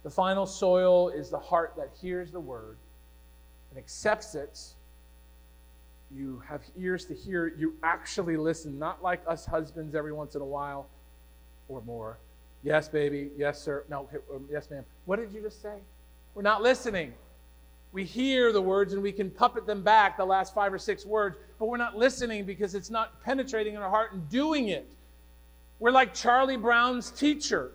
[0.03, 2.77] The final soil is the heart that hears the word
[3.69, 4.59] and accepts it.
[6.09, 10.41] You have ears to hear, you actually listen, not like us husbands every once in
[10.41, 10.87] a while
[11.67, 12.17] or more
[12.63, 13.29] Yes, baby.
[13.37, 13.85] Yes, sir.
[13.89, 14.83] No, um, yes, ma'am.
[15.05, 15.75] What did you just say?
[16.35, 17.13] We're not listening.
[17.91, 21.05] We hear the words and we can puppet them back, the last five or six
[21.05, 24.91] words, but we're not listening because it's not penetrating in our heart and doing it.
[25.79, 27.71] We're like Charlie Brown's teacher.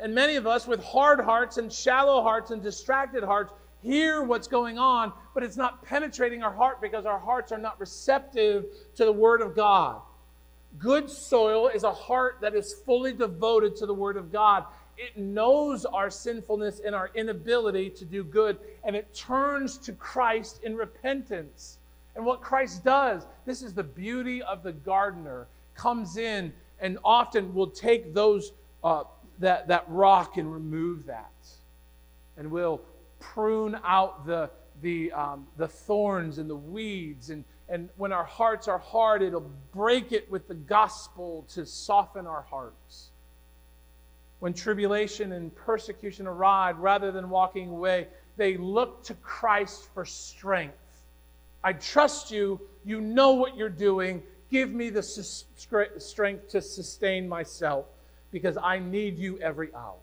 [0.00, 4.48] And many of us with hard hearts and shallow hearts and distracted hearts hear what's
[4.48, 8.64] going on, but it's not penetrating our heart because our hearts are not receptive
[8.96, 10.00] to the Word of God.
[10.78, 14.64] Good soil is a heart that is fully devoted to the Word of God.
[14.96, 20.60] It knows our sinfulness and our inability to do good, and it turns to Christ
[20.64, 21.78] in repentance.
[22.16, 27.54] And what Christ does, this is the beauty of the gardener, comes in and often
[27.54, 28.52] we'll take those
[28.82, 29.04] uh,
[29.38, 31.32] that, that rock and remove that.
[32.36, 32.80] And we'll
[33.20, 34.50] prune out the,
[34.82, 39.50] the, um, the thorns and the weeds and and when our hearts are hard, it'll
[39.72, 43.10] break it with the gospel to soften our hearts.
[44.40, 50.74] When tribulation and persecution arrive, rather than walking away, they look to Christ for strength.
[51.62, 52.60] I trust you.
[52.84, 54.22] You know what you're doing.
[54.50, 57.86] Give me the strength to sustain myself
[58.30, 59.96] because I need you every hour.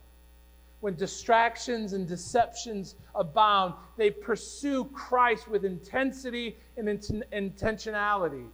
[0.81, 8.47] When distractions and deceptions abound, they pursue Christ with intensity and int- intentionality.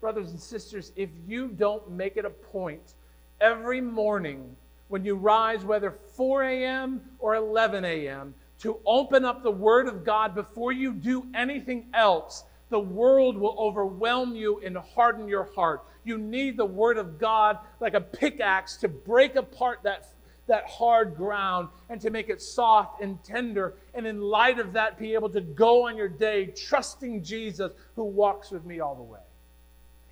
[0.00, 2.94] Brothers and sisters, if you don't make it a point
[3.40, 4.56] every morning
[4.88, 7.00] when you rise, whether 4 a.m.
[7.20, 12.44] or 11 a.m., to open up the Word of God before you do anything else,
[12.70, 15.84] the world will overwhelm you and harden your heart.
[16.04, 20.08] You need the Word of God like a pickaxe to break apart that,
[20.46, 23.74] that hard ground and to make it soft and tender.
[23.92, 28.04] And in light of that, be able to go on your day trusting Jesus who
[28.04, 29.20] walks with me all the way.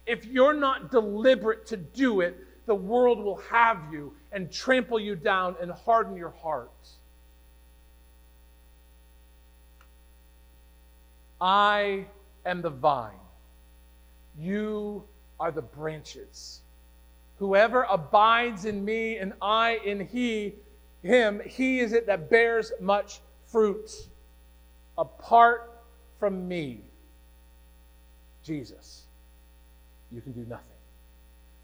[0.07, 2.37] If you're not deliberate to do it,
[2.67, 6.97] the world will have you and trample you down and harden your hearts.
[11.41, 12.07] I
[12.45, 13.13] am the vine.
[14.39, 15.05] You
[15.41, 16.61] are the branches.
[17.39, 20.55] Whoever abides in me and I in he,
[21.03, 23.91] him, he is it that bears much fruit.
[24.97, 25.71] Apart
[26.19, 26.81] from me,
[28.43, 29.05] Jesus,
[30.11, 30.65] you can do nothing.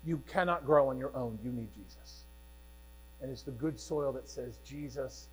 [0.07, 1.39] You cannot grow on your own.
[1.43, 2.25] You need Jesus.
[3.21, 5.29] And it's the good soil that says, Jesus,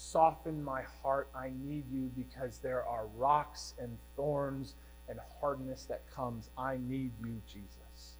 [0.00, 1.28] Soften my heart.
[1.34, 4.76] I need you because there are rocks and thorns
[5.08, 6.50] and hardness that comes.
[6.56, 8.16] I need you, Jesus.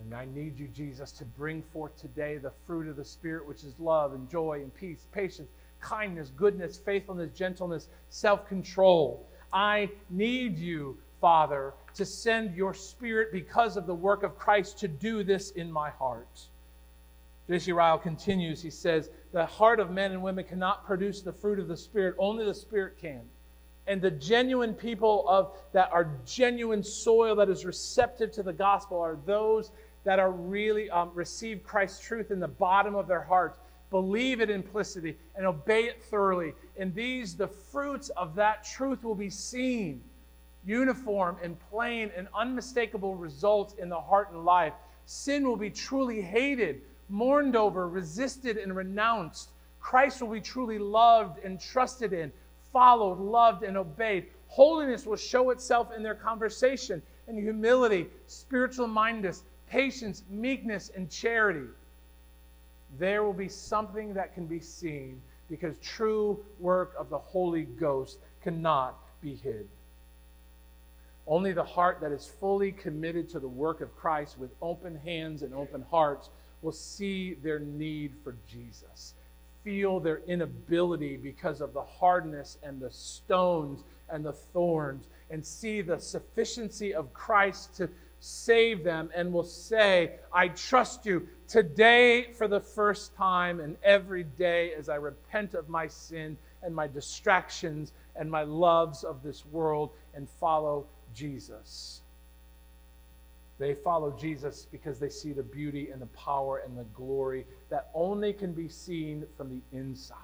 [0.00, 3.64] And I need you, Jesus, to bring forth today the fruit of the Spirit, which
[3.64, 5.50] is love and joy and peace, patience,
[5.80, 9.26] kindness, goodness, faithfulness, gentleness, self control.
[9.52, 14.88] I need you, Father, to send your Spirit because of the work of Christ to
[14.88, 16.46] do this in my heart.
[17.48, 17.72] J.C.
[17.72, 21.66] Ryle continues, he says, The heart of men and women cannot produce the fruit of
[21.66, 23.22] the Spirit, only the Spirit can.
[23.86, 29.00] And the genuine people of that are genuine soil that is receptive to the gospel
[29.00, 29.72] are those
[30.04, 33.58] that are really um, receive Christ's truth in the bottom of their hearts,
[33.90, 36.54] believe it implicitly, and obey it thoroughly.
[36.76, 40.02] And these, the fruits of that truth will be seen,
[40.64, 44.74] uniform and plain and unmistakable results in the heart and life.
[45.06, 49.50] Sin will be truly hated mourned over, resisted, and renounced.
[49.80, 52.32] Christ will be truly loved and trusted in,
[52.72, 54.26] followed, loved, and obeyed.
[54.48, 61.68] Holiness will show itself in their conversation and humility, spiritual mindedness, patience, meekness, and charity.
[62.98, 68.18] There will be something that can be seen because true work of the Holy Ghost
[68.42, 69.68] cannot be hid.
[71.26, 75.42] Only the heart that is fully committed to the work of Christ with open hands
[75.42, 76.30] and open hearts
[76.62, 79.14] will see their need for Jesus,
[79.64, 85.80] feel their inability because of the hardness and the stones and the thorns, and see
[85.80, 87.88] the sufficiency of Christ to
[88.20, 94.22] save them, and will say, I trust you today for the first time and every
[94.22, 99.44] day as I repent of my sin and my distractions and my loves of this
[99.46, 102.02] world and follow Jesus.
[103.62, 107.90] They follow Jesus because they see the beauty and the power and the glory that
[107.94, 110.16] only can be seen from the inside.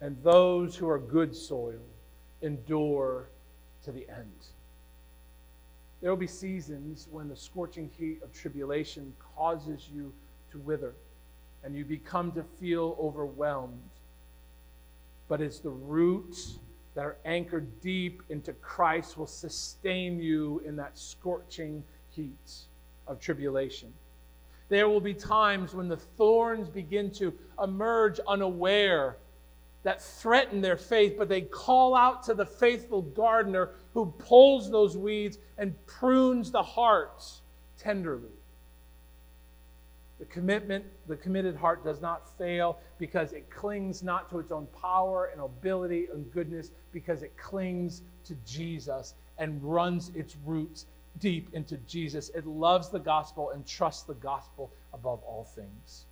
[0.00, 1.78] And those who are good soil
[2.42, 3.28] endure
[3.84, 4.48] to the end.
[6.00, 10.12] There will be seasons when the scorching heat of tribulation causes you
[10.50, 10.96] to wither
[11.62, 13.78] and you become to feel overwhelmed.
[15.28, 16.58] But it's the roots
[16.98, 22.52] that are anchored deep into Christ will sustain you in that scorching heat
[23.06, 23.94] of tribulation.
[24.68, 27.32] There will be times when the thorns begin to
[27.62, 29.16] emerge unaware
[29.84, 34.96] that threaten their faith, but they call out to the faithful gardener who pulls those
[34.96, 37.42] weeds and prunes the hearts
[37.78, 38.37] tenderly.
[40.18, 44.66] The commitment, the committed heart does not fail because it clings not to its own
[44.80, 50.86] power and ability and goodness, because it clings to Jesus and runs its roots
[51.20, 52.30] deep into Jesus.
[52.30, 56.06] It loves the gospel and trusts the gospel above all things.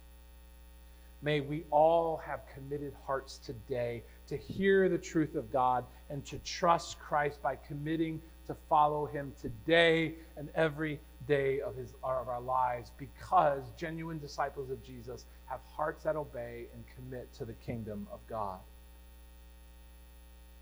[1.23, 6.39] May we all have committed hearts today to hear the truth of God and to
[6.41, 12.41] trust Christ by committing to follow him today and every day of, his, of our
[12.41, 18.07] lives because genuine disciples of Jesus have hearts that obey and commit to the kingdom
[18.13, 18.59] of God.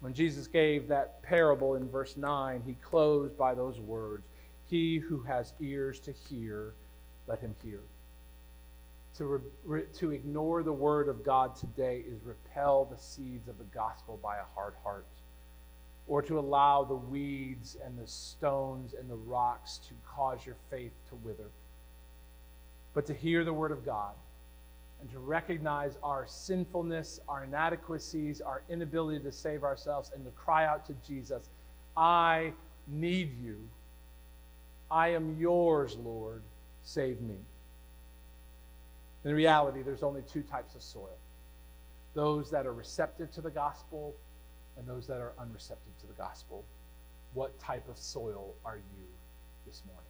[0.00, 4.26] When Jesus gave that parable in verse 9, he closed by those words
[4.66, 6.74] He who has ears to hear,
[7.26, 7.80] let him hear.
[9.16, 13.56] To, re, re, to ignore the word of God today is repel the seeds of
[13.58, 15.06] the gospel by a hard heart.
[16.07, 20.92] Or to allow the weeds and the stones and the rocks to cause your faith
[21.09, 21.50] to wither,
[22.92, 24.14] but to hear the word of God
[25.00, 30.66] and to recognize our sinfulness, our inadequacies, our inability to save ourselves, and to cry
[30.66, 31.50] out to Jesus,
[31.96, 32.52] I
[32.86, 33.59] need you.
[34.90, 36.42] I am yours, Lord.
[36.84, 37.36] Save me.
[39.24, 41.16] In reality, there's only two types of soil
[42.14, 44.14] those that are receptive to the gospel
[44.77, 46.64] and those that are unreceptive to the gospel.
[47.33, 49.07] What type of soil are you
[49.66, 50.03] this morning?